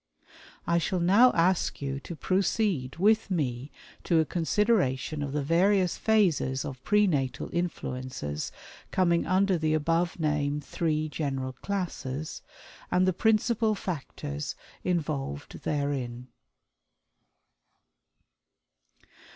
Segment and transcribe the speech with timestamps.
[0.65, 3.71] I shall now ask you to proceed with me
[4.03, 8.51] to a consideration of the various phases of Pre Natal Influences
[8.89, 12.41] coming under the above name three general classes,
[12.89, 16.29] and the principal factors involved therein.